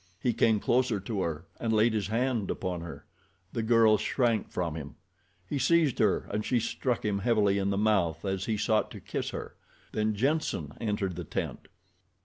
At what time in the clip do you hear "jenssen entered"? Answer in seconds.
10.15-11.17